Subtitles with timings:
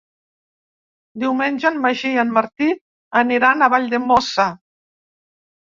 [1.23, 2.71] Diumenge en Magí i en Martí
[3.23, 4.51] aniran a Valldemossa.